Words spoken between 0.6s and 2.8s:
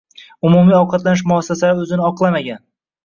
ovqatlanish muassasalari oʻzini oqlamagan.